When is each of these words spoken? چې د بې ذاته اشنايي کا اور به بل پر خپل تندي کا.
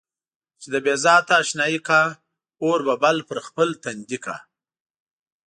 چې 0.59 0.67
د 0.73 0.75
بې 0.85 0.95
ذاته 1.03 1.33
اشنايي 1.43 1.79
کا 1.87 2.01
اور 2.63 2.79
به 2.87 2.95
بل 3.03 3.17
پر 3.27 3.37
خپل 3.47 3.69
تندي 3.83 4.17
کا. 4.25 4.35